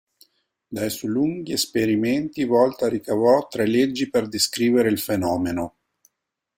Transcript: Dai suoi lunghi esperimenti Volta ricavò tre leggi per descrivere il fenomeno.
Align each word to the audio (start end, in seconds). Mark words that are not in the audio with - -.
Dai 0.67 0.89
suoi 0.89 1.11
lunghi 1.11 1.51
esperimenti 1.53 2.43
Volta 2.43 2.89
ricavò 2.89 3.47
tre 3.47 3.67
leggi 3.67 4.09
per 4.09 4.27
descrivere 4.27 4.89
il 4.89 4.97
fenomeno. 4.97 5.75